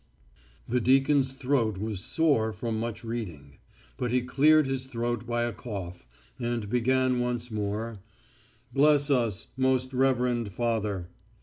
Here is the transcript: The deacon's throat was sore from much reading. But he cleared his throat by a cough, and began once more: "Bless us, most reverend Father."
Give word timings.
The 0.67 0.81
deacon's 0.81 1.33
throat 1.33 1.77
was 1.77 1.99
sore 1.99 2.51
from 2.53 2.79
much 2.79 3.03
reading. 3.03 3.59
But 3.97 4.11
he 4.11 4.21
cleared 4.23 4.65
his 4.65 4.87
throat 4.87 5.27
by 5.27 5.43
a 5.43 5.53
cough, 5.53 6.07
and 6.39 6.67
began 6.71 7.19
once 7.19 7.51
more: 7.51 7.99
"Bless 8.73 9.11
us, 9.11 9.49
most 9.57 9.93
reverend 9.93 10.53
Father." 10.53 11.07